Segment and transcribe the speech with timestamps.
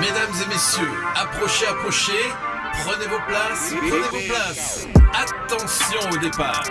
[0.00, 2.12] Mesdames et messieurs, approchez, approchez.
[2.84, 4.86] Prenez vos places, prenez vos places.
[5.12, 6.62] Attention au départ.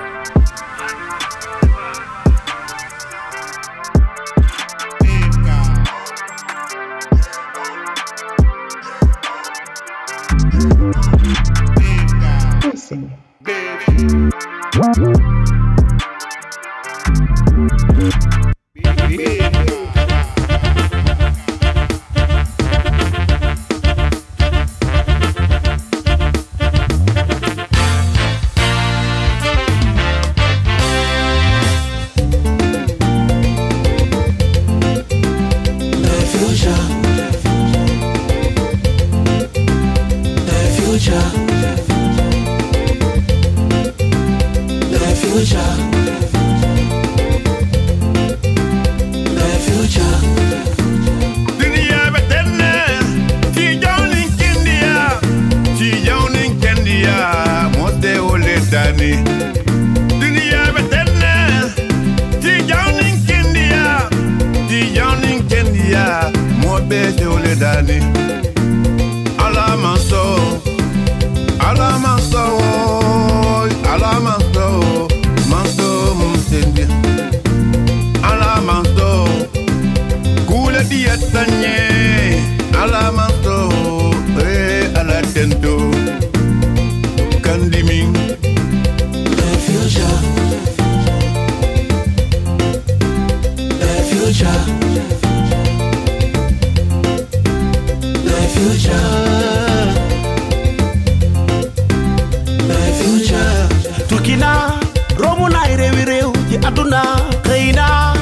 [105.98, 106.12] biir
[106.50, 107.02] ci àdduna
[107.48, 108.14] xëy naa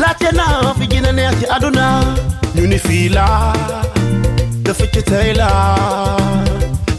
[0.00, 0.28] laajte
[0.78, 1.86] fi gën neex ci àdduna
[2.54, 3.52] ñu ni fii laa
[4.64, 6.16] dafa ci tey laa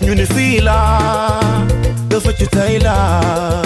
[0.06, 1.62] ñu ni fii laa
[2.10, 3.62] dafa ci tey laa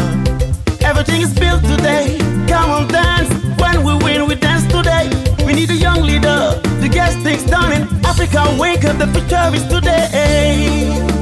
[0.90, 2.18] everything is built today.
[2.48, 3.30] Come on dance.
[3.62, 5.06] When we win we dance today.
[5.46, 6.42] We need a young leader
[6.82, 8.42] to get things done in Africa.
[8.58, 11.17] Wake up the future is today.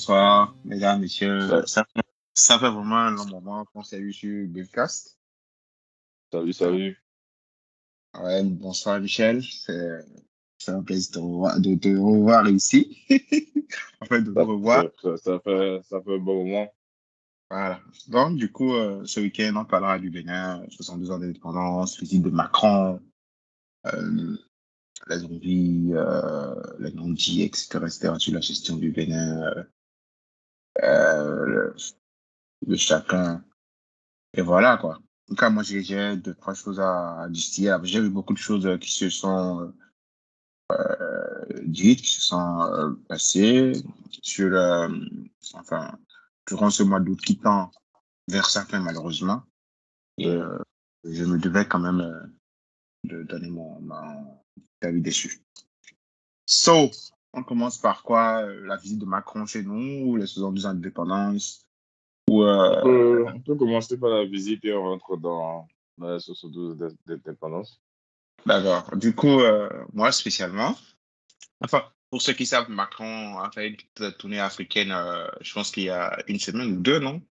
[0.00, 0.54] Ça,
[2.58, 5.18] fait vraiment un long moment qu'on s'est vu sur Billcast.
[6.32, 7.04] Salut, salut.
[8.18, 9.42] Ouais, bonsoir Michel.
[9.42, 11.22] C'est un plaisir
[11.58, 12.98] de, te revoir ici.
[14.00, 14.84] en fait, de te revoir.
[15.02, 16.72] Ça, fait, ça fait un bon moment.
[17.50, 17.80] Voilà.
[18.08, 22.30] Donc, du coup, euh, ce week-end, on parlera du Bénin, 62 ans d'indépendance, visite de
[22.30, 23.00] Macron,
[23.86, 24.36] euh,
[25.08, 29.52] la vie, euh, la non-dit, etc., etc., sur la gestion du Bénin,
[30.82, 31.74] euh, euh,
[32.66, 33.44] de chacun.
[34.34, 34.96] Et voilà, quoi.
[34.96, 37.76] En tout cas, moi, j'ai deux, trois choses à, distiller.
[37.84, 39.72] J'ai vu beaucoup de choses euh, qui se sont
[40.72, 43.72] euh, dites, qui se sont euh, passées
[44.22, 44.88] sur, euh,
[45.54, 45.98] enfin,
[46.46, 47.70] durant ce mois d'août qui tend
[48.28, 49.42] vers certains, malheureusement.
[50.18, 50.58] Et euh,
[51.04, 52.20] je me devais quand même euh,
[53.04, 54.42] de donner mon, mon
[54.82, 55.40] avis dessus.
[56.46, 56.90] So,
[57.32, 61.66] on commence par quoi La visite de Macron chez nous, les 62 ans d'indépendance,
[62.28, 65.66] Ou, On euh, peut, on peut commencer par la visite et on rentre dans,
[65.98, 67.80] dans la 72 d'in- d'indépendance.
[68.46, 68.96] D'accord.
[68.96, 70.76] Du coup, euh, moi spécialement,
[71.60, 75.84] enfin, pour ceux qui savent, Macron a fait une tournée africaine, euh, je pense qu'il
[75.84, 77.22] y a une semaine ou deux, non?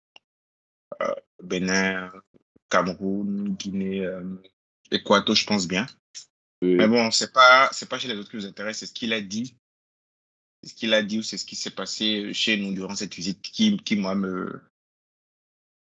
[1.02, 2.10] Euh, Bénin,
[2.68, 4.22] Cameroun, Guinée, euh,
[4.90, 5.86] Équateur, je pense bien.
[6.62, 6.74] Oui.
[6.76, 9.12] Mais bon, c'est pas, c'est pas chez les autres qui nous intéresse, c'est ce qu'il
[9.12, 9.56] a dit.
[10.62, 13.40] Ce qu'il a dit ou c'est ce qui s'est passé chez nous durant cette visite
[13.40, 14.60] qui, qui moi, me,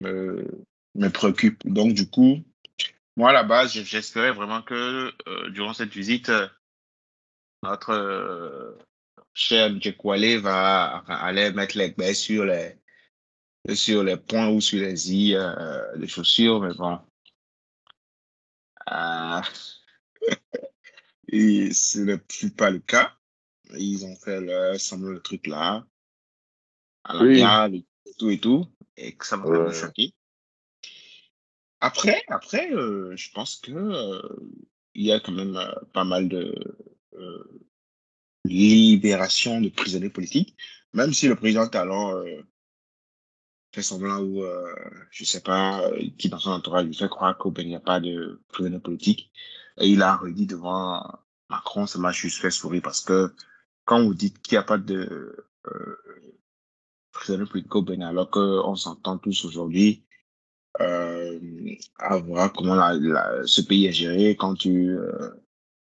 [0.02, 0.64] me,
[0.94, 1.66] me préoccupe.
[1.66, 2.42] Donc, du coup,
[3.16, 6.46] moi, à la base, j'espérais vraiment que euh, durant cette visite, euh,
[7.62, 8.78] notre euh,
[9.32, 9.80] cher M.
[9.96, 12.76] Kwale va aller mettre les baies sur les,
[13.74, 17.00] sur les points ou sur les i euh, chaussures, mais bon.
[21.28, 23.16] Et ce n'est plus pas le cas.
[23.74, 25.84] Ils ont fait le, truc là,
[27.04, 27.38] à la Oui.
[27.38, 27.84] gare, et
[28.18, 28.66] tout et tout,
[28.96, 29.74] et que ça m'a vraiment Ouais.
[29.74, 30.14] choqué.
[31.80, 34.22] Après, après euh, je pense que euh,
[34.94, 36.54] il y a quand même euh, pas mal de
[38.44, 40.56] libération de prisonniers politiques,
[40.92, 42.24] même si le président Talon
[43.72, 44.44] fait semblant ou
[45.10, 48.40] je sais pas qui dans son entourage lui fait croire qu'il n'y a pas de
[48.48, 49.32] prisonniers politiques.
[49.78, 51.02] Et il a redit devant
[51.50, 53.34] Macron, ça m'a juste fait sourire parce que
[53.86, 55.96] quand vous dites qu'il n'y a pas de euh,
[57.12, 60.04] prisonniers politiques au Bénin, alors qu'on s'entend tous aujourd'hui
[60.80, 61.38] euh,
[61.98, 62.76] à voir comment
[63.46, 65.30] ce pays est géré quand tu euh,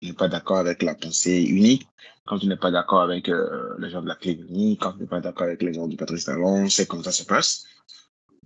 [0.01, 1.87] n'es pas d'accord avec la pensée unique,
[2.25, 4.99] quand tu n'es pas d'accord avec euh, les gens de la clé unique, quand tu
[4.99, 7.65] n'es pas d'accord avec les gens du Patrice Talon, c'est comme ça se passe.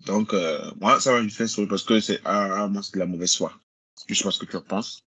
[0.06, 0.36] Donc,
[0.80, 3.36] moi, ça va me faire sourire parce que c'est ah, moi, c'est de la mauvaise
[3.36, 3.54] foi.
[4.08, 5.05] Je sais pas ce que tu en penses.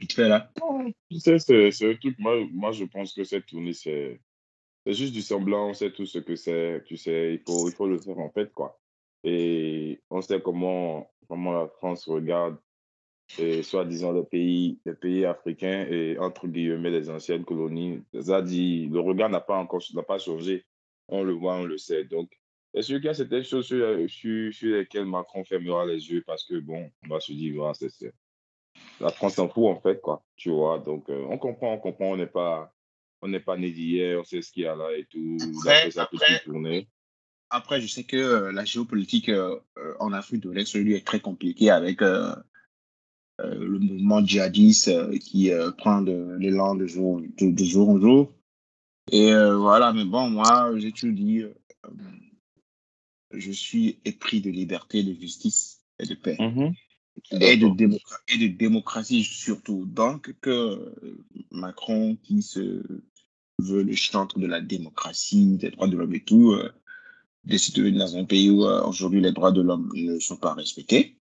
[0.00, 0.52] Vite fait là.
[1.10, 4.20] Tu sais, c'est un truc, moi, moi, je pense que cette tournée, c'est
[4.86, 7.74] c'est juste du semblant, on sait tout ce que c'est, tu sais, il faut, il
[7.74, 8.78] faut le faire en fait, quoi.
[9.24, 12.58] Et on sait comment, comment la France regarde,
[13.38, 18.02] et soi-disant, les pays, les pays africains et entre guillemets les anciennes colonies.
[18.20, 20.64] Ça dit, le regard n'a pas encore n'a pas changé.
[21.08, 22.04] On le voit, on le sait.
[22.04, 22.30] Donc,
[22.80, 26.44] sûr qu'il y a certaines choses sur, sur, sur lesquelles Macron fermera les yeux parce
[26.44, 28.12] que, bon, on va se dire, voilà, c'est c'est-
[29.00, 30.22] la France s'en fout en fait, quoi.
[30.36, 32.72] Tu vois, donc euh, on comprend, on comprend, on n'est pas,
[33.22, 35.36] on n'est pas né d'hier, on sait ce qu'il y a là et tout.
[35.76, 36.88] Après, après- tourner.
[37.50, 39.58] Après, je sais que euh, la géopolitique euh,
[40.00, 46.36] en Afrique de l'Est, lui, est très compliquée avec le mouvement djihadiste qui prend de
[46.38, 48.32] l'élan de jour, de, de jour en jour.
[49.12, 51.42] Et voilà, mais bon, moi, j'ai toujours dit,
[53.32, 56.36] je suis épris de liberté, de justice et de paix.
[57.30, 59.84] Et de, démocra- et de démocratie surtout.
[59.86, 62.82] Donc, que euh, Macron, qui se
[63.58, 66.72] veut le chantre de la démocratie, des droits de l'homme et tout, euh,
[67.44, 70.36] décide de venir dans un pays où euh, aujourd'hui les droits de l'homme ne sont
[70.36, 71.18] pas respectés,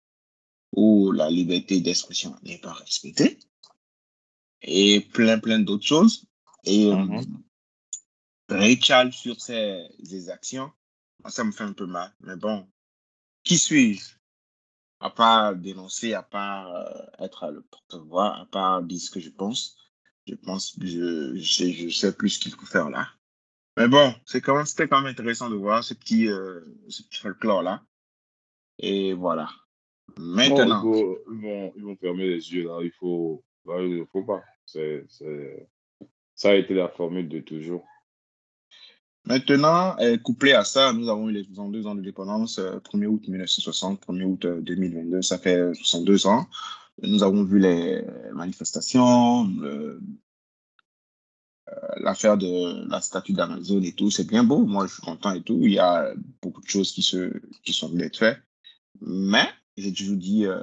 [0.72, 3.38] où la liberté d'expression n'est pas respectée,
[4.62, 6.24] et plein, plein d'autres choses.
[6.64, 7.42] Et euh, Mhm.
[8.48, 10.70] Rachel sur ses, ses actions,
[11.28, 12.12] ça me fait un peu mal.
[12.20, 12.66] Mais bon,
[13.44, 14.19] qui suis-je?
[15.00, 19.30] À part dénoncer, à part euh, être le porte-voix, à part dire ce que je
[19.30, 19.76] pense.
[20.26, 23.08] Je pense je, je, je sais plus ce qu'il faut faire là.
[23.76, 27.18] Mais bon, c'est quand c'était quand même intéressant de voir ce petit, euh, ce petit
[27.18, 27.82] folklore-là.
[28.78, 29.48] Et voilà.
[30.18, 34.04] Maintenant, il ils, vont, ils vont fermer les yeux là, il faut, là, il ne
[34.04, 34.42] faut pas.
[34.66, 35.06] C'est,
[36.34, 37.86] ça a été la formule de toujours.
[39.24, 43.06] Maintenant euh, couplé à ça, nous avons eu les 62 ans de dépendance, euh, 1er
[43.06, 46.46] août 1960, 1er août euh, 2022, ça fait 62 ans.
[47.02, 49.48] Nous avons vu les manifestations,
[51.96, 54.66] l'affaire de la statue d'Amazon et tout, c'est bien beau.
[54.66, 55.58] Moi, je suis content et tout.
[55.62, 56.12] Il y a
[56.42, 58.42] beaucoup de choses qui, se, qui sont d'être faites.
[59.00, 60.60] Mais, j'ai toujours dit, euh,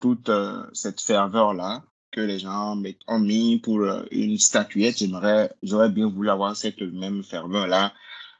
[0.00, 5.90] toute euh, cette ferveur-là que les gens ont mis pour euh, une statuette, j'aimerais, j'aurais
[5.90, 7.92] bien voulu avoir cette même ferveur-là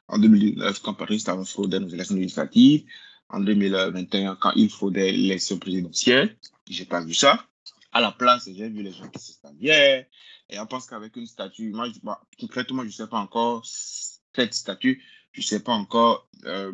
[0.07, 2.85] en 2019 quand Paris avait fraudé nos élections législatives,
[3.29, 6.37] en 2021 quand il fraudait l'élection présidentielle.
[6.69, 7.45] J'ai pas vu ça.
[7.93, 10.09] À la place, j'ai vu les gens qui s'establiaient.
[10.51, 14.55] Et on pense qu'avec une statue, moi, je, bah, concrètement, je sais pas encore cette
[14.55, 15.03] statue,
[15.33, 16.73] je ne sais pas encore euh,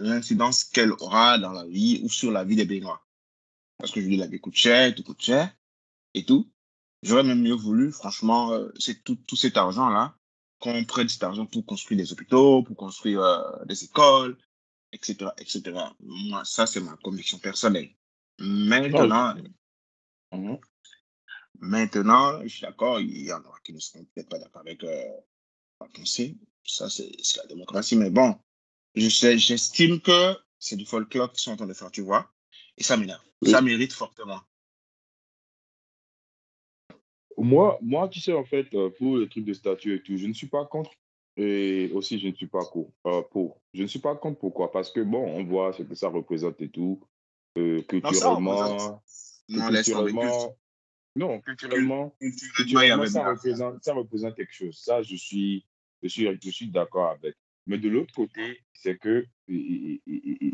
[0.00, 3.02] l'incidence qu'elle aura dans la vie ou sur la vie des Béninois.
[3.76, 5.50] Parce que je dis, la vie coûte cher, tout coûte cher
[6.14, 6.50] et tout.
[7.02, 10.16] J'aurais même mieux voulu, franchement, euh, c'est tout, tout cet argent-là,
[10.58, 14.36] qu'on prenne cet argent pour construire des hôpitaux, pour construire euh, des écoles,
[14.92, 15.62] etc., etc.
[16.00, 17.90] Moi, ça, c'est ma conviction personnelle.
[18.40, 19.34] Maintenant,
[20.32, 20.58] Mhm.
[21.60, 24.84] Maintenant, je suis d'accord, il y en aura qui ne seront peut-être pas d'accord avec
[24.84, 25.04] euh,
[25.80, 26.36] ma pensée.
[26.64, 27.96] Ça, c'est la démocratie.
[27.96, 28.38] Mais bon,
[28.94, 32.30] je j'estime que c'est du folklore qu'ils sont en train de faire, tu vois.
[32.76, 33.22] Et ça m'énerve.
[33.44, 34.40] Ça mérite fortement.
[37.38, 40.26] Moi, moi, tu sais, en fait, euh, pour le truc de statut et tout, je
[40.26, 40.90] ne suis pas contre.
[41.36, 42.68] Et aussi, je ne suis pas
[43.06, 43.60] euh, pour.
[43.72, 44.40] Je ne suis pas contre.
[44.40, 44.72] Pourquoi?
[44.72, 47.00] Parce que, bon, on voit ce que ça représente et tout.
[47.56, 49.00] Euh, culturellement.
[49.48, 50.56] Non, culturellement,
[51.16, 52.14] non, culturellement,
[52.54, 54.76] culturellement ça, représente, ça représente quelque chose.
[54.76, 55.64] Ça, je suis,
[56.02, 57.34] je suis, je suis d'accord avec.
[57.66, 60.00] Mais de l'autre côté, c'est que il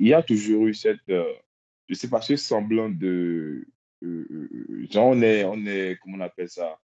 [0.06, 1.24] y a toujours eu cette, je
[1.88, 3.66] ne sais pas, ce semblant de,
[4.90, 6.78] genre on est, on est, comment on appelle ça?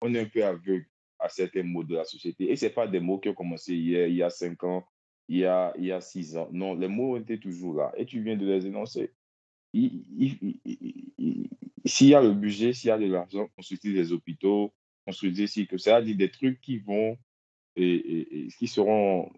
[0.00, 0.86] On est un peu aveugle
[1.18, 2.50] à certains mots de la société.
[2.50, 4.84] Et ce pas des mots qui ont commencé hier, il y a cinq ans,
[5.28, 6.48] il y a, il y a six ans.
[6.52, 7.92] Non, les mots étaient toujours là.
[7.96, 9.12] Et tu viens de les énoncer.
[9.72, 10.48] S'il
[12.08, 14.72] y a le budget, s'il y a de l'argent, construire des hôpitaux,
[15.06, 17.18] construire des que ça, dit des trucs qui vont
[17.76, 19.30] et, et, qui seront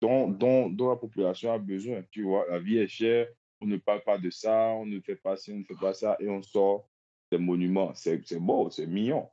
[0.00, 2.02] dont, dont, dont, la population a besoin.
[2.10, 3.28] Tu vois, la vie est chère,
[3.62, 5.94] on ne parle pas de ça, on ne fait pas ci, on ne fait pas
[5.94, 6.88] ça, et on sort
[7.30, 7.94] des monuments.
[7.94, 9.28] C'est beau, c'est mignon.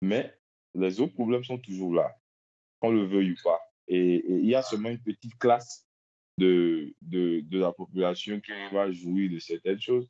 [0.00, 0.32] Mais
[0.74, 2.14] les autres problèmes sont toujours là,
[2.80, 3.60] qu'on le veuille ou pas.
[3.88, 5.86] Et il y a seulement une petite classe
[6.38, 10.08] de, de, de, la population qui va jouir de certaines choses.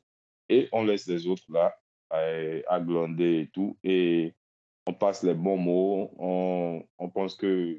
[0.49, 1.75] Et on laisse les autres là,
[2.11, 3.77] à, glander et tout.
[3.83, 4.33] Et
[4.85, 6.13] on passe les bons mots.
[6.17, 7.77] On, on pense que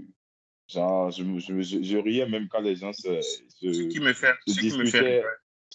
[0.66, 4.34] Genre, je, je, je, riais même quand les gens se, se, ce qui me fait,
[4.46, 5.22] ce qui me fait,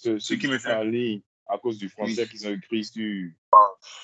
[0.01, 3.01] ce, qui me fait aller à cause du français qu'ils ont écrit sur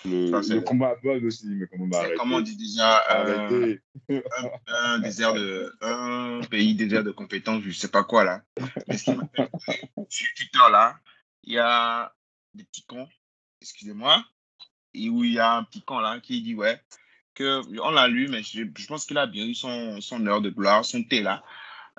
[0.06, 3.78] le, le combat aussi, mais comment on Comment on dit déjà euh,
[4.10, 4.20] un,
[4.68, 8.44] un, désert de, un pays désert de compétences, je sais pas quoi là.
[8.98, 10.98] Sur Twitter là,
[11.44, 12.14] il y a
[12.54, 13.08] des petits cons,
[13.62, 14.24] excusez-moi,
[14.94, 16.82] et où il y a un petit con là qui dit ouais,
[17.36, 20.42] que on l'a lu, mais je, je pense qu'il a bien eu son, son heure
[20.42, 21.44] de gloire, son thé là.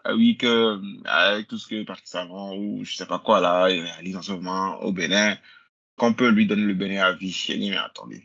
[0.07, 3.71] Euh, oui, que avec tout ce que Parti Savant ou je sais pas quoi là,
[3.71, 5.37] il réalise en ce moment au Bénin,
[5.97, 7.31] qu'on peut lui donner le Bénin à vie.
[7.31, 8.23] J'ai dit, mais attendez.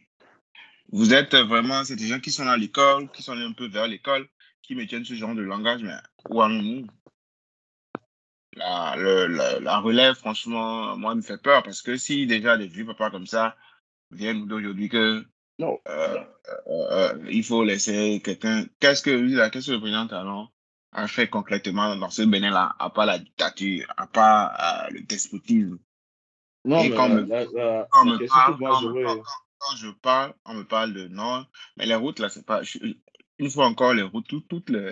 [0.91, 3.87] Vous êtes vraiment, c'est des gens qui sont à l'école, qui sont un peu vers
[3.87, 4.27] l'école,
[4.61, 5.95] qui me tiennent ce genre de langage, mais
[6.29, 6.87] où allons-nous?
[8.55, 12.85] La, la, la, relève, franchement, moi, me fait peur parce que si déjà des vieux
[12.85, 13.55] papas comme ça
[14.11, 15.25] viennent d'aujourd'hui que
[15.57, 15.79] non.
[15.87, 16.17] Euh,
[16.67, 18.65] euh, euh, il faut laisser quelqu'un.
[18.79, 20.49] Qu'est-ce que, qu'est-ce que le président Talon
[20.91, 25.79] a fait concrètement dans ce Bénin-là, à part la dictature, à part euh, le despotisme.
[26.65, 27.23] Non, mais quand, me,
[27.89, 29.21] quand, me parle,
[29.57, 31.45] quand, je parle, on me parle de non,
[31.77, 32.61] mais les routes, là, c'est pas.
[33.39, 34.91] une fois encore, les routes, toutes les,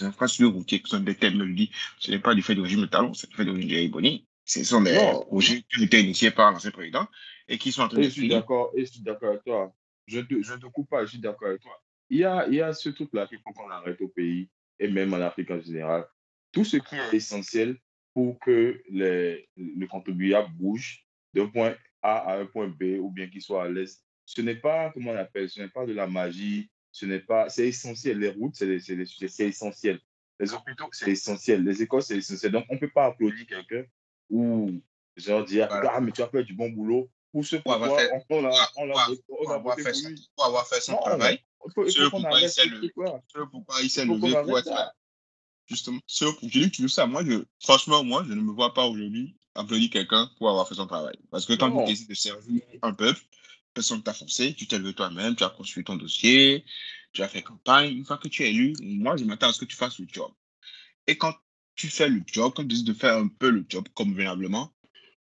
[0.00, 3.14] infrastructures routières qui sont des technologies, ce n'est pas du fait du régime de Talon,
[3.14, 4.26] c'est du fait du régime de Riboni.
[4.44, 7.06] Ce sont des projets qui ont été initiés par l'ancien président
[7.46, 8.02] et qui sont en train de.
[8.04, 9.72] Je suis d'accord, je suis d'accord avec toi.
[10.06, 11.80] Je ne te, je te coupe pas, je suis d'accord avec toi.
[12.10, 14.48] Il y a, il y a ce truc-là qu'il faut qu'on arrête au pays
[14.82, 16.04] et même en Afrique en général,
[16.50, 17.76] tout ce qui est essentiel
[18.12, 23.28] pour que les, le contribuable bouge d'un point A à un point B ou bien
[23.28, 24.02] qu'il soit à l'aise.
[24.26, 27.48] Ce n'est pas, comment on appelle, ce n'est pas de la magie, ce n'est pas,
[27.48, 28.18] c'est essentiel.
[28.18, 30.00] Les routes, c'est essentiel.
[30.40, 31.64] Les hôpitaux, c'est essentiel.
[31.64, 32.52] Les écoles, c'est essentiel.
[32.52, 33.84] Donc, on ne peut pas applaudir quelqu'un
[34.28, 34.82] ou
[35.16, 37.08] genre dire, ah, mais tu as fait du bon boulot.
[37.30, 39.92] Pour ce on, on, on, on, avoir fait
[40.36, 41.40] pour avoir fait son travail.
[41.68, 44.94] Ce pourquoi il s'est levé, pourquoi il s'est levé pour être
[45.66, 47.06] Justement, je dis que tu veux ça.
[47.06, 50.74] Moi, je, franchement, moi, je ne me vois pas aujourd'hui applaudir quelqu'un pour avoir fait
[50.74, 51.16] son travail.
[51.30, 53.20] Parce que quand tu décides de servir un peuple,
[53.72, 56.64] personne t'a forcé, tu t'es levé toi-même, tu as construit ton dossier,
[57.12, 57.96] tu as fait campagne.
[57.96, 60.06] Une fois que tu es élu, moi, je m'attends à ce que tu fasses le
[60.10, 60.30] job.
[61.06, 61.34] Et quand
[61.74, 64.72] tu fais le job, quand tu décides de faire un peu le job convenablement,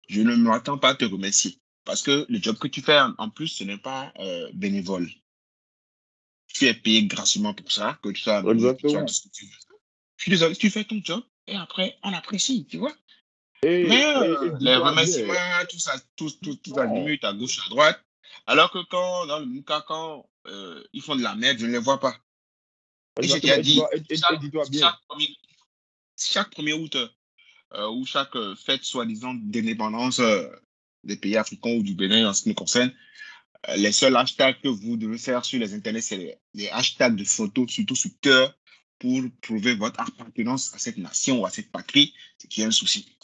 [0.09, 1.59] je ne m'attends pas à te remercier.
[1.85, 5.09] Parce que le job que tu fais, en plus, ce n'est pas euh, bénévole
[6.53, 9.05] tu es payé gracieusement pour ça, que tu sois Exactement.
[9.05, 9.45] Tu, tu,
[10.17, 12.93] je suis désolé, tu fais ton job et après, on apprécie, tu vois.
[13.63, 15.33] Et, Mais euh, les remerciements,
[15.69, 18.03] tout ça, tout, tout, tout à limite, à gauche, à droite.
[18.47, 21.71] Alors que quand, dans le cas, quand euh, ils font de la merde, je ne
[21.71, 22.15] les vois pas.
[23.21, 23.81] Et j'ai déjà dit,
[24.79, 25.35] chaque, premier,
[26.17, 26.95] chaque 1er août
[27.73, 30.21] euh, ou chaque fête soi-disant d'indépendance
[31.03, 32.93] des pays africains ou du Bénin en ce qui me concerne,
[33.75, 37.69] les seuls hashtags que vous devez faire sur les internets, c'est les, hashtags de photos,
[37.69, 38.53] surtout sur cœur,
[38.99, 42.71] pour prouver votre appartenance à cette nation ou à cette patrie, ce qui est un
[42.71, 43.17] souci.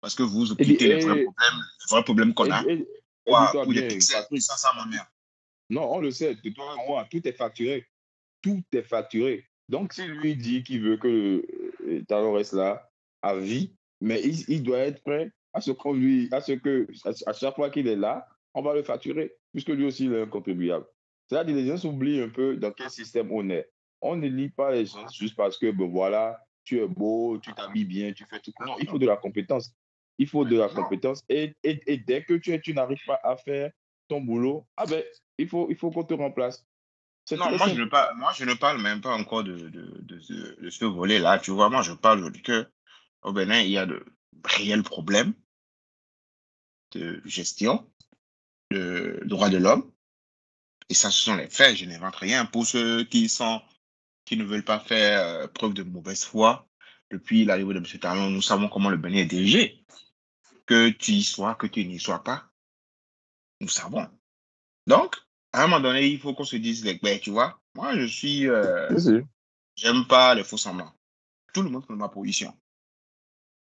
[0.00, 2.62] Parce que vous occupez les vrais problèmes, les vrais problèmes qu'on a.
[2.64, 5.06] Ou, des pixels, ça, ça m'emmerde.
[5.70, 7.86] Non, on le sait, de toi moi, tout est facturé.
[8.40, 9.46] Tout est facturé.
[9.68, 11.44] Donc, si lui dit qu'il veut que
[11.86, 12.90] euh, Talon reste là
[13.20, 16.86] à vie, mais il, il doit être prêt à ce qu'on lui, à ce que,
[17.26, 20.22] à chaque fois qu'il est là, on va le facturer, puisque lui aussi, il est
[20.22, 20.86] un contribuable.
[21.28, 23.70] C'est-à-dire les gens s'oublient un peu dans quel système on est.
[24.00, 27.52] On ne lit pas les gens juste parce que, ben voilà, tu es beau, tu
[27.52, 28.52] t'habilles bien, tu fais tout.
[28.64, 29.74] Non, il faut de la compétence.
[30.18, 31.22] Il faut de la compétence.
[31.28, 33.70] Et, et, et dès que tu, tu n'arrives pas à faire
[34.08, 35.02] ton boulot, ah ben,
[35.36, 36.66] il faut, il faut qu'on te remplace.
[37.30, 40.60] Non, moi je, ne parle, moi je ne parle même pas encore de, de, de,
[40.60, 41.38] de ce volet-là.
[41.38, 42.66] Tu vois, moi je parle que
[43.22, 44.04] au Bénin, il y a de
[44.44, 45.34] réels problèmes
[46.92, 47.90] de gestion,
[48.70, 49.90] de droits de l'homme.
[50.88, 51.76] Et ça, ce sont les faits.
[51.76, 52.46] Je n'invente rien.
[52.46, 53.60] Pour ceux qui sont
[54.24, 56.68] qui ne veulent pas faire euh, preuve de mauvaise foi,
[57.10, 57.86] depuis l'arrivée de M.
[57.98, 59.82] Talon, nous savons comment le Bénin est dirigé.
[60.66, 62.50] Que tu y sois, que tu n'y sois pas,
[63.60, 64.06] nous savons.
[64.86, 65.16] Donc,
[65.52, 68.46] à un moment donné, il faut qu'on se dise, ben, tu vois, moi, je suis.
[68.46, 68.88] Euh,
[69.76, 70.92] J'aime pas les faux semblants.
[71.54, 72.52] Tout le monde connaît ma position.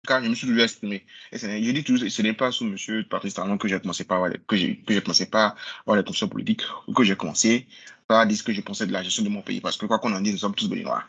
[0.05, 1.05] Car je me suis lui exprimé.
[1.31, 3.03] Et je dis toujours, ce n'est pas sous M.
[3.09, 6.29] Patrice Talon que j'ai commencé par que j'ai, que j'ai commencé par avoir les consciences
[6.29, 7.67] politiques ou que j'ai commencé
[8.07, 9.61] par dire ce que je pensais de la gestion de mon pays.
[9.61, 11.03] Parce que quoi qu'on en dise, nous sommes tous béninois.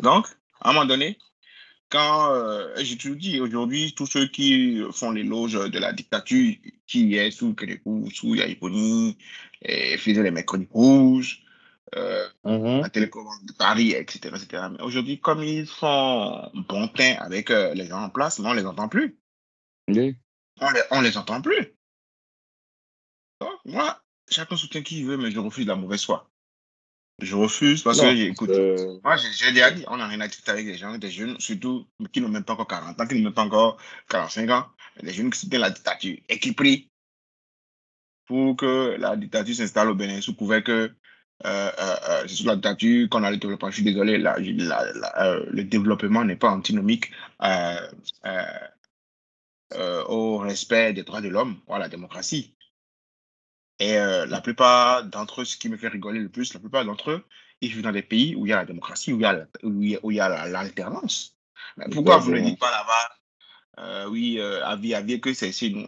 [0.00, 0.26] Donc,
[0.60, 1.18] à un moment donné,
[1.90, 6.54] quand euh, j'ai toujours dit aujourd'hui, tous ceux qui font l'éloge de la dictature
[6.86, 9.16] qui est sous Kénékou, sous Yaïponi,
[9.62, 11.42] et faisaient les mercredis rouges,
[11.96, 12.82] euh, mm-hmm.
[12.82, 14.28] la télécommande de Paris, etc.
[14.28, 14.64] etc.
[14.72, 18.60] Mais aujourd'hui, comme ils font bon teint avec euh, les gens en place, on ne
[18.60, 19.18] les entend plus.
[19.88, 21.74] On, les, on les entend plus.
[23.40, 26.30] Donc, moi, chacun soutient qui veut, mais je refuse la mauvaise foi.
[27.20, 30.52] Je refuse parce que, écoute, euh, moi, j'ai déjà dit, on n'a rien à discuter
[30.52, 33.24] avec des gens, des jeunes, surtout qui n'ont même pas encore 40 ans, qui n'ont
[33.24, 33.76] même pas encore
[34.08, 34.66] 45 ans,
[35.02, 36.90] des jeunes qui soutiennent la dictature et qui prient
[38.26, 40.94] pour que la dictature s'installe au Bénin sous couvert que
[41.46, 43.70] euh, euh, euh, c'est sous la dictature qu'on a le développement.
[43.70, 47.10] Je suis désolé, la, le développement n'est pas antinomique
[50.08, 52.54] au respect des droits de l'homme ou à la démocratie.
[53.80, 56.84] Et euh, la plupart d'entre eux, ce qui me fait rigoler le plus, la plupart
[56.84, 57.24] d'entre eux,
[57.62, 60.00] ils vivent dans des pays où il y a la démocratie, où il y a,
[60.02, 61.36] où il y a l'alternance.
[61.90, 63.16] pourquoi vous ne dites pas là-bas
[63.78, 65.86] euh, oui, euh, avis, avis que c'est une,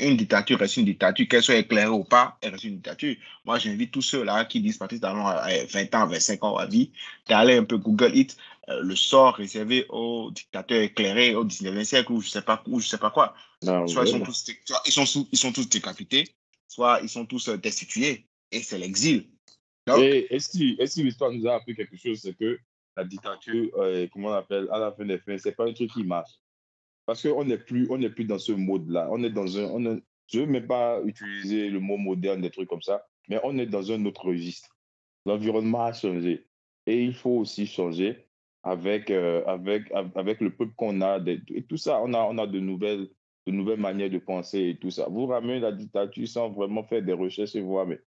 [0.00, 3.14] une dictature reste une dictature, qu'elle soit éclairée ou pas, elle reste une dictature.
[3.44, 6.90] Moi, j'invite tous ceux-là qui disent, Patrice Talon, 20 ans, 25 ans à vie,
[7.28, 8.36] d'aller un peu Google It,
[8.68, 12.80] euh, le sort réservé aux dictateurs éclairés au 19e siècle ou je sais pas, ou
[12.80, 13.34] je sais pas quoi.
[13.62, 14.46] soit ils sont, tous,
[14.86, 16.24] ils, sont, ils sont tous décapités,
[16.66, 19.28] soit ils sont tous euh, destitués et c'est l'exil.
[19.98, 22.58] Et, et, si, si l'histoire nous a appris quelque chose, c'est que
[22.96, 25.92] la dictature, euh, comment on appelle, à la fin des fins, c'est pas un truc
[25.92, 26.32] qui marche.
[27.06, 29.08] Parce qu'on n'est plus, plus dans ce mode-là.
[29.10, 32.68] On est dans un, je ne veux même pas utiliser le mot moderne, des trucs
[32.68, 34.76] comme ça, mais on est dans un autre registre.
[35.24, 36.46] L'environnement a changé.
[36.86, 38.26] Et il faut aussi changer
[38.62, 41.20] avec, euh, avec, avec le peuple qu'on a.
[41.26, 43.08] Et tout ça, on a, on a de nouvelles
[43.46, 45.06] de nouvelles manières de penser et tout ça.
[45.08, 48.00] Vous ramenez la dictature sans vraiment faire des recherches et voir, mais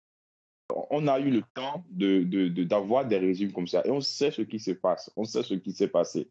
[0.91, 4.43] on a eu le temps de, d'avoir des régimes comme ça et on sait ce
[4.43, 6.31] qui se passe, on sait ce qui s'est passé.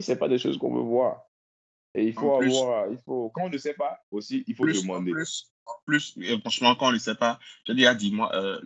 [0.00, 1.24] Ce n'est pas des choses qu'on veut voir.
[1.94, 5.12] Et il faut avoir, il faut, quand on ne sait pas aussi, il faut demander.
[5.66, 8.60] En plus, franchement, quand on ne sait pas, je dis, ah, dis-moi, euh,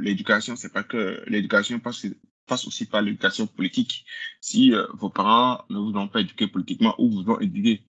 [0.00, 2.06] l'éducation, c'est pas que l'éducation passe,
[2.46, 4.04] passe aussi par l'éducation politique.
[4.40, 7.84] Si euh, vos parents ne vous ont pas éduqué politiquement ou vous ont éduqué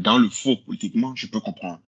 [0.00, 1.82] dans le faux, politiquement, je peux comprendre.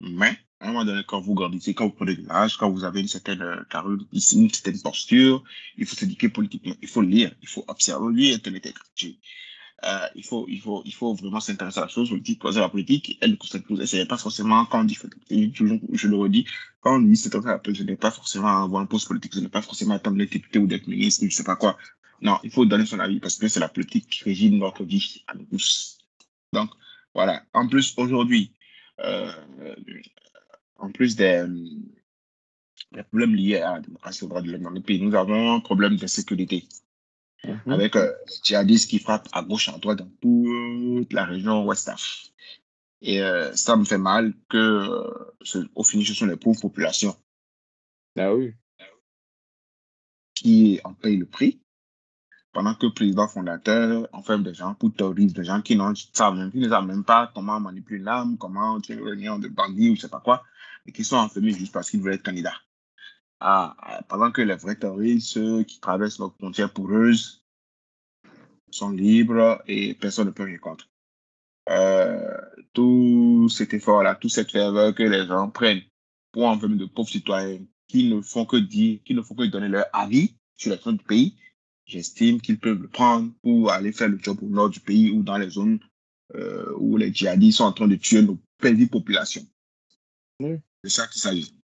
[0.00, 2.84] Mais, à un moment donné, quand vous grandissez, quand vous prenez de l'âge, quand vous
[2.84, 5.44] avez une certaine euh, carrure, une certaine posture,
[5.76, 8.66] il faut s'éduquer politiquement, il faut lire, il faut observer, lui, Internet
[9.84, 12.68] euh, il faut, il faut, il faut vraiment s'intéresser à la chose politique, poser la
[12.68, 13.38] politique, elle
[13.70, 14.98] ne c'est pas forcément quand on dit,
[15.30, 16.46] je le redis,
[16.80, 19.62] quand on dit c'est ce n'est pas forcément avoir un poste politique, ce n'est pas
[19.62, 21.78] forcément attendre d'être député ou d'être ministre, je sais pas quoi.
[22.22, 25.24] Non, il faut donner son avis parce que c'est la politique qui régit notre vie
[25.26, 25.98] à nous tous.
[26.52, 26.70] Donc,
[27.14, 27.42] voilà.
[27.54, 28.52] En plus, aujourd'hui,
[29.00, 29.32] euh,
[30.78, 31.46] en plus des,
[33.08, 35.60] problèmes liés à la démocratie au droit de l'homme dans le pays, nous avons un
[35.60, 36.68] problème de sécurité.
[37.44, 37.72] Mhm.
[37.72, 41.90] Avec euh, les djihadistes qui frappent à gauche, à droite dans toute la région Ouest.
[43.02, 47.16] Et euh, ça me fait mal que, euh, au finish, ce sont les pauvres populations.
[48.18, 48.52] Ah oui.
[50.34, 51.60] Qui en payent le prix
[52.52, 57.04] pendant que le président fondateur enferme des gens pour des gens qui, ne savent même
[57.04, 60.20] pas comment manipuler une arme, comment tuer une réunion de bandits ou je sais pas
[60.20, 60.42] quoi,
[60.86, 62.56] et qui sont enfermés juste parce qu'ils veulent être candidats.
[63.40, 67.42] Ah, pendant que les vrais terroristes, ceux qui traversent nos frontières poureuses,
[68.70, 70.88] sont libres et personne ne peut rien contre.
[71.68, 72.38] Euh,
[72.72, 75.82] tout cet effort-là, toute cette ferveur que les gens prennent
[76.32, 79.68] pour enfermer de pauvres citoyens qui ne font que dire, qui ne font que donner
[79.68, 81.36] leur avis sur la zone du pays,
[81.86, 85.22] j'estime qu'ils peuvent le prendre pour aller faire le job au nord du pays ou
[85.22, 85.80] dans les zones
[86.34, 89.46] euh, où les djihadistes sont en train de tuer nos petites populations.
[90.40, 91.59] C'est ça qu'il s'agit.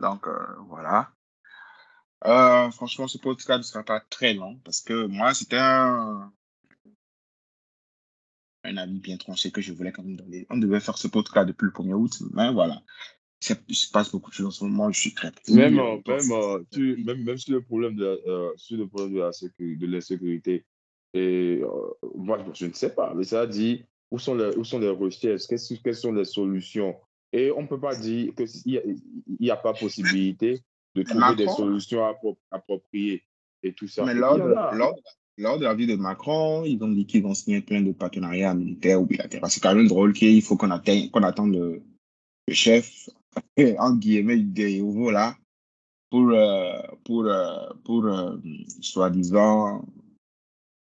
[0.00, 1.10] Donc, euh, voilà.
[2.24, 6.32] Euh, franchement, ce podcast ne sera pas très long parce que moi, c'était un,
[8.64, 10.46] un avis bien tranché que je voulais quand même donner.
[10.50, 12.82] On devait faire ce podcast depuis le 1er août, mais voilà.
[13.68, 17.04] Il se passe beaucoup de choses en ce moment, je suis très même, même, tu,
[17.04, 20.64] même, même sur le problème de, euh, sur le problème de la sécurité, de l'insécurité,
[21.12, 24.78] et euh, moi, je ne sais pas, mais ça dit où sont les, où sont
[24.78, 26.96] les recherches, quelles, quelles sont les solutions.
[27.32, 29.02] Et on ne peut pas dire qu'il
[29.40, 30.60] n'y a, a, pas possibilité
[30.94, 32.04] de trouver Macron, des solutions
[32.50, 33.24] appropriées
[33.62, 34.04] et tout ça.
[34.04, 34.94] Mais lors de, lors,
[35.38, 38.54] lors de la vie de Macron, ils ont dit qu'ils vont signer plein de partenariats
[38.54, 39.48] militaires ou bilatéraux.
[39.48, 41.82] C'est quand même drôle qu'il faut qu'on qu'on attende le,
[42.48, 43.08] le chef,
[43.78, 45.36] en guillemets, des nouveaux là,
[46.10, 48.36] pour, euh, pour, euh, pour euh,
[48.80, 49.84] soi-disant,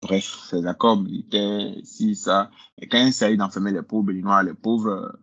[0.01, 2.51] bref, ces accords militaires, si, ça.
[2.77, 5.17] Et quand il s'agit d'enfermer les pauvres béninois, les pauvres.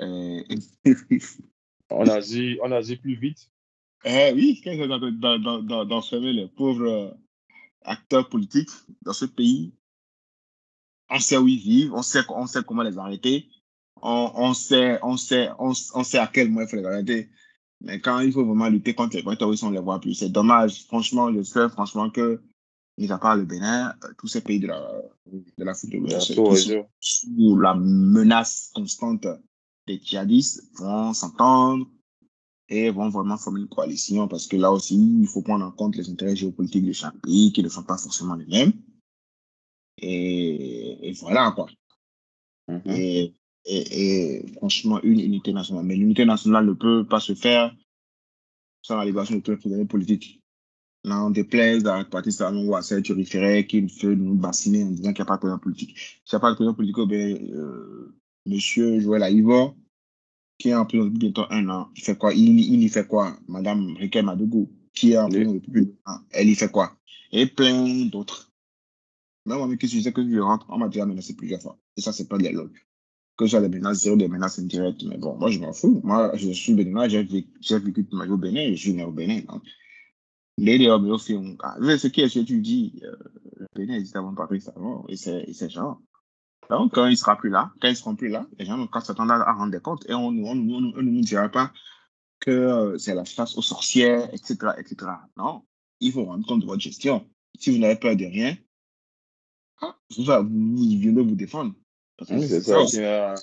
[0.00, 0.42] Euh,
[1.90, 3.50] on, agit, on plus vite.
[4.04, 7.16] Eh oui, quand il s'agit d'enfermer les pauvres
[7.82, 8.70] acteurs politiques
[9.02, 9.72] dans ce pays,
[11.10, 13.48] on sait où ils vivent, on sait, on sait comment les arrêter,
[14.00, 17.28] on, on, sait, on, sait, on, on, sait à quel moment il faut les arrêter.
[17.82, 20.14] Mais quand il faut vraiment lutter contre les terroristes, on ne les voit plus.
[20.14, 20.84] C'est dommage.
[20.86, 22.40] Franchement, je sais franchement que,
[22.96, 24.80] mis à part le Bénin, euh, tous ces pays de la,
[25.26, 29.26] de l'Afrique de l'Ouest sont sous la menace constante
[29.86, 31.86] des djihadistes vont s'entendre
[32.68, 35.96] et vont vraiment former une coalition parce que là aussi, il faut prendre en compte
[35.96, 38.72] les intérêts géopolitiques de chaque pays qui ne sont pas forcément les mêmes.
[39.98, 41.66] Et, et voilà quoi.
[42.68, 42.92] Mm -hmm.
[42.96, 45.84] et, et, et, franchement, une unité nationale.
[45.84, 47.74] Mais l'unité nationale ne peut pas se faire
[48.82, 50.40] sans la libération de tous les prisonniers politiques.
[51.04, 54.90] Là, on déplaise à partir Salon ou à cette turiféraire qui veut nous bassiner en
[54.90, 55.96] disant qu'il n'y a pas de président politique.
[56.24, 58.14] S'il n'y a pas de président politique, ben, euh,
[58.46, 59.76] monsieur Joël Aïvor,
[60.58, 62.32] qui est en prison depuis bientôt un an, il fait quoi?
[62.34, 63.36] Il, il y fait quoi?
[63.48, 66.96] Madame Riquet Madougou, qui est en prison depuis un an, elle y fait quoi?
[67.32, 68.52] Et plein d'autres.
[69.46, 71.78] Même moi, qui se disait que je rentre, on m'a déjà menacé plusieurs fois?
[71.96, 72.78] Et ça, c'est pas des logs.
[73.36, 75.02] Que ce soit des menaces zéro, des menaces indirectes.
[75.04, 76.00] Mais bon, moi, je m'en fous.
[76.04, 77.48] Moi, je suis béninois, j'ai vécu,
[77.92, 79.40] toute ma vie au Bénin, je suis né au Bénin.
[79.48, 79.62] Donc.
[80.58, 81.56] Les hommes au film.
[81.80, 83.16] Ce qui est ce que tu dis, euh,
[83.56, 86.00] le Bénin existe avant Patrice avant, et c'est genre.
[86.70, 89.32] Donc, quand il sera plus là, quand ils seront plus là, les gens vont s'attendre
[89.32, 91.72] à rendre des comptes et on ne on, on, on, nous dira pas
[92.40, 95.10] que euh, c'est la chasse aux sorcières, etc., etc.
[95.36, 95.62] Non,
[96.00, 97.28] il faut rendre compte de votre gestion.
[97.58, 98.56] Si vous n'avez peur de rien,
[100.16, 101.74] vous, vous viendrez vous défendre.
[102.30, 102.86] Oui, c'est ça.
[102.86, 103.34] ça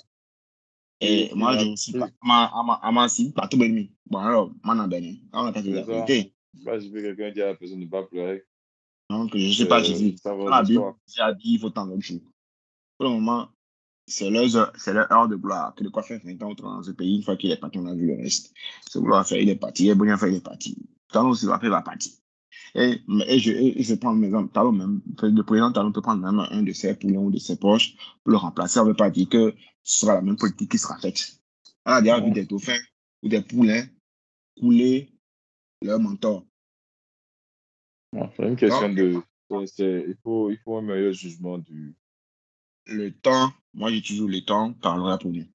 [1.02, 3.90] et, moi, je suis pas, à ma si, pas tout béni.
[4.06, 5.24] Bon, alors, moi, non, béni.
[5.32, 6.34] On a pas de vérité.
[6.62, 8.44] Moi, je veux quelqu'un qui a la personne de ne pas pleurer.
[9.08, 10.16] Donc, je ne sais pas Jésus.
[10.22, 12.20] Dans la Bible, j'ai dit, il faut tant de jours
[13.00, 13.48] pour le moment,
[14.06, 15.74] c'est leur, c'est leur heure de gloire.
[15.74, 17.86] Que de quoi faire 20 ans dans ce pays, une fois qu'il est parti, on
[17.86, 18.52] a vu le reste.
[18.90, 19.86] Ce vouloir faire, il est parti.
[19.86, 20.76] Il est bien fait, il est parti.
[21.10, 22.12] Talon aussi va faire, va partir.
[22.74, 26.46] Et, et, je, et je prends mes Talon même, le président Talon peut prendre même
[26.50, 28.74] un de ses poulains ou de ses poches pour le remplacer.
[28.74, 31.40] Ça ne veut pas dire que ce sera la même politique qui sera faite.
[31.86, 32.78] On a déjà vu des dauphins
[33.22, 33.86] ou des poulains
[34.60, 35.10] couler
[35.80, 36.44] leur mentor.
[38.36, 39.22] c'est une question Donc, de.
[40.06, 41.96] il, faut, il faut un meilleur jugement du,
[42.90, 45.46] le temps, moi j'ai toujours le temps, parlera pour nous.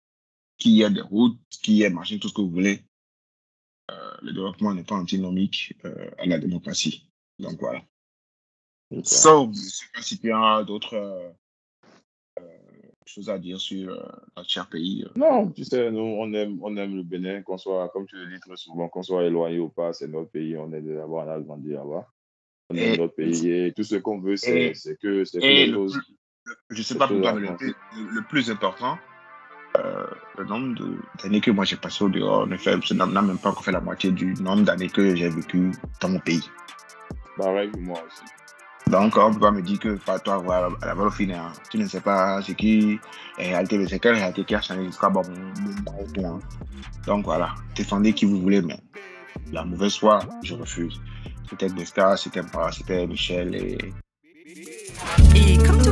[0.57, 2.81] Qu'il y ait des routes, qu'il y ait machin, tout ce que vous voulez.
[3.91, 7.09] Euh, le développement n'est pas antinomique euh, à la démocratie.
[7.39, 7.81] Donc voilà.
[9.03, 11.31] Sauf, je ne sais pas si tu as d'autres euh,
[13.05, 13.89] choses à dire sur
[14.35, 15.05] notre cher pays.
[15.15, 18.27] Non, tu sais, nous, on aime, on aime le Bénin, qu'on soit, comme tu le
[18.27, 21.39] dis très souvent, qu'on soit éloigné ou pas, c'est notre pays, on est on a
[21.39, 22.07] grandi là-bas.
[22.69, 25.99] On aime notre pays et tout ce qu'on veut, c'est que, que les choses
[26.69, 27.75] je sais pas pour toi, mais le,
[28.11, 28.97] le, plus important,
[29.77, 30.05] euh,
[30.37, 30.75] le nombre
[31.21, 33.81] d'années que moi j'ai passé au dehors, en effet, n'a même pas encore fait la
[33.81, 36.49] moitié du nombre d'années que j'ai vécu dans mon pays.
[37.37, 38.23] Pareil pour moi aussi.
[38.87, 41.53] Donc, on ne peut pas me dire que pas toi, voilà, la valeur finale, hein.
[41.71, 42.99] tu ne sais pas ce qui
[43.39, 45.23] est réalité, c'est quelle réalité qui a changé jusqu'à bon,
[46.13, 46.39] bon, hein.
[47.07, 48.79] Donc voilà, défendez qui vous voulez, mais
[49.51, 51.01] la mauvaise foi, je refuse.
[51.49, 53.77] C'était Besta, c'était c'était Michel et
[55.35, 55.91] Et come to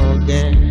[0.00, 0.69] again.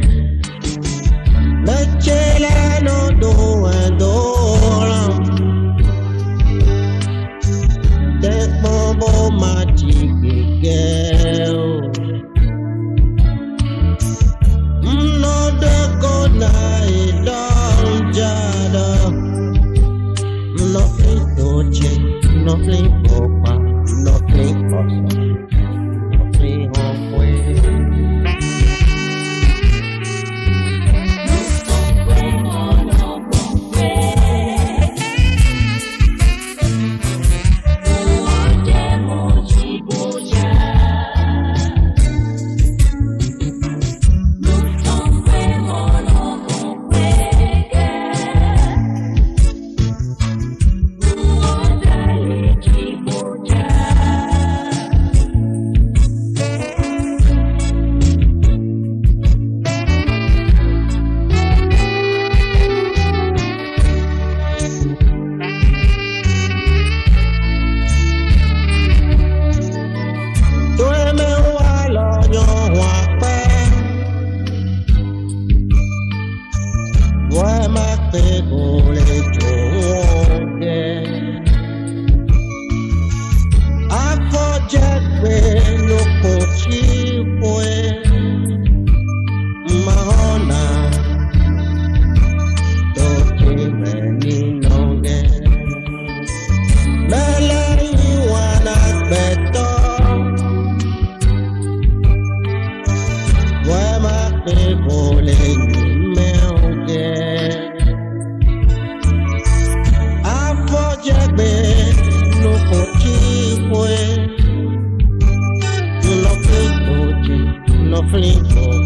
[118.04, 118.79] 飞。